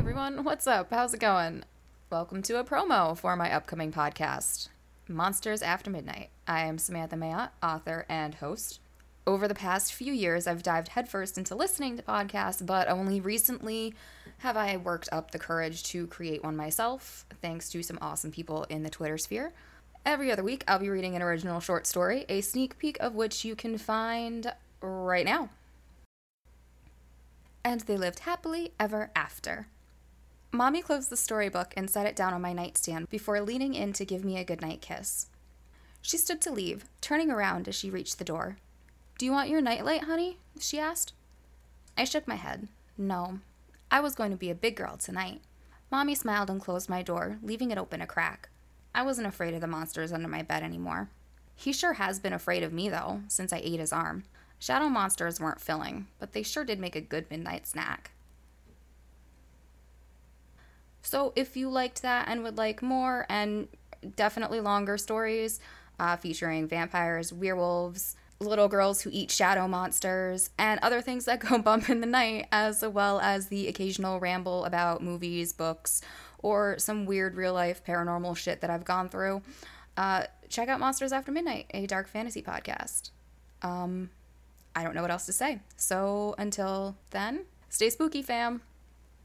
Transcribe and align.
everyone. 0.00 0.44
What's 0.44 0.66
up? 0.66 0.88
How's 0.88 1.12
it 1.12 1.20
going? 1.20 1.62
Welcome 2.08 2.40
to 2.44 2.58
a 2.58 2.64
promo 2.64 3.14
for 3.14 3.36
my 3.36 3.52
upcoming 3.52 3.92
podcast, 3.92 4.70
Monsters 5.08 5.60
After 5.60 5.90
Midnight. 5.90 6.30
I 6.48 6.60
am 6.60 6.78
Samantha 6.78 7.16
Mayotte, 7.16 7.50
author 7.62 8.06
and 8.08 8.36
host. 8.36 8.80
Over 9.26 9.46
the 9.46 9.54
past 9.54 9.92
few 9.92 10.14
years, 10.14 10.46
I've 10.46 10.62
dived 10.62 10.88
headfirst 10.88 11.36
into 11.36 11.54
listening 11.54 11.98
to 11.98 12.02
podcasts, 12.02 12.64
but 12.64 12.88
only 12.88 13.20
recently 13.20 13.92
have 14.38 14.56
I 14.56 14.78
worked 14.78 15.10
up 15.12 15.32
the 15.32 15.38
courage 15.38 15.82
to 15.90 16.06
create 16.06 16.42
one 16.42 16.56
myself, 16.56 17.26
thanks 17.42 17.68
to 17.68 17.82
some 17.82 17.98
awesome 18.00 18.30
people 18.32 18.64
in 18.70 18.82
the 18.82 18.90
Twitter 18.90 19.18
sphere. 19.18 19.52
Every 20.06 20.32
other 20.32 20.42
week, 20.42 20.64
I'll 20.66 20.78
be 20.78 20.88
reading 20.88 21.14
an 21.14 21.20
original 21.20 21.60
short 21.60 21.86
story, 21.86 22.24
a 22.26 22.40
sneak 22.40 22.78
peek 22.78 22.96
of 23.00 23.14
which 23.14 23.44
you 23.44 23.54
can 23.54 23.76
find 23.76 24.50
right 24.80 25.26
now. 25.26 25.50
And 27.62 27.82
they 27.82 27.98
lived 27.98 28.20
happily 28.20 28.72
ever 28.80 29.10
after. 29.14 29.66
Mommy 30.52 30.82
closed 30.82 31.10
the 31.10 31.16
storybook 31.16 31.72
and 31.76 31.88
set 31.88 32.06
it 32.06 32.16
down 32.16 32.34
on 32.34 32.42
my 32.42 32.52
nightstand 32.52 33.08
before 33.08 33.40
leaning 33.40 33.74
in 33.74 33.92
to 33.92 34.04
give 34.04 34.24
me 34.24 34.36
a 34.36 34.44
goodnight 34.44 34.80
kiss. 34.80 35.26
She 36.02 36.16
stood 36.16 36.40
to 36.40 36.50
leave, 36.50 36.86
turning 37.00 37.30
around 37.30 37.68
as 37.68 37.74
she 37.74 37.90
reached 37.90 38.18
the 38.18 38.24
door. 38.24 38.56
Do 39.18 39.26
you 39.26 39.32
want 39.32 39.48
your 39.48 39.60
nightlight, 39.60 40.04
honey? 40.04 40.38
she 40.58 40.80
asked. 40.80 41.12
I 41.96 42.04
shook 42.04 42.26
my 42.26 42.34
head. 42.34 42.68
No. 42.98 43.38
I 43.90 44.00
was 44.00 44.14
going 44.14 44.30
to 44.30 44.36
be 44.36 44.50
a 44.50 44.54
big 44.54 44.76
girl 44.76 44.96
tonight. 44.96 45.40
Mommy 45.90 46.14
smiled 46.14 46.50
and 46.50 46.60
closed 46.60 46.88
my 46.88 47.02
door, 47.02 47.38
leaving 47.42 47.70
it 47.70 47.78
open 47.78 48.00
a 48.00 48.06
crack. 48.06 48.48
I 48.94 49.02
wasn't 49.02 49.28
afraid 49.28 49.54
of 49.54 49.60
the 49.60 49.66
monsters 49.66 50.12
under 50.12 50.28
my 50.28 50.42
bed 50.42 50.62
anymore. 50.62 51.10
He 51.54 51.72
sure 51.72 51.92
has 51.94 52.18
been 52.18 52.32
afraid 52.32 52.62
of 52.62 52.72
me, 52.72 52.88
though, 52.88 53.22
since 53.28 53.52
I 53.52 53.58
ate 53.58 53.80
his 53.80 53.92
arm. 53.92 54.24
Shadow 54.58 54.88
monsters 54.88 55.38
weren't 55.38 55.60
filling, 55.60 56.06
but 56.18 56.32
they 56.32 56.42
sure 56.42 56.64
did 56.64 56.80
make 56.80 56.96
a 56.96 57.00
good 57.00 57.30
midnight 57.30 57.66
snack. 57.66 58.12
So 61.02 61.32
if 61.36 61.56
you 61.56 61.70
liked 61.70 62.02
that 62.02 62.28
and 62.28 62.42
would 62.42 62.58
like 62.58 62.82
more 62.82 63.26
and 63.28 63.68
definitely 64.16 64.60
longer 64.60 64.98
stories 64.98 65.60
uh, 65.98 66.16
featuring 66.16 66.66
vampires, 66.66 67.32
werewolves, 67.32 68.16
little 68.40 68.68
girls 68.68 69.02
who 69.02 69.10
eat 69.12 69.30
shadow 69.30 69.68
monsters, 69.68 70.50
and 70.58 70.80
other 70.82 71.00
things 71.02 71.26
that 71.26 71.40
go 71.48 71.58
bump 71.58 71.90
in 71.90 72.00
the 72.00 72.06
night, 72.06 72.46
as 72.50 72.82
well 72.82 73.20
as 73.20 73.48
the 73.48 73.68
occasional 73.68 74.18
ramble 74.18 74.64
about 74.64 75.02
movies, 75.02 75.52
books, 75.52 76.00
or 76.42 76.78
some 76.78 77.04
weird 77.04 77.34
real 77.34 77.52
life 77.52 77.84
paranormal 77.84 78.36
shit 78.36 78.62
that 78.62 78.70
I've 78.70 78.84
gone 78.84 79.10
through, 79.10 79.42
uh, 79.96 80.24
check 80.48 80.68
out 80.68 80.80
Monsters 80.80 81.12
After 81.12 81.30
Midnight, 81.30 81.66
a 81.74 81.86
dark 81.86 82.08
fantasy 82.08 82.40
podcast. 82.40 83.10
Um, 83.62 84.08
I 84.74 84.82
don't 84.82 84.94
know 84.94 85.02
what 85.02 85.10
else 85.10 85.26
to 85.26 85.32
say. 85.32 85.60
So 85.76 86.34
until 86.38 86.96
then, 87.10 87.44
stay 87.68 87.90
spooky, 87.90 88.22
fam. 88.22 88.62